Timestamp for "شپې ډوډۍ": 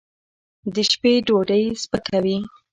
0.91-1.63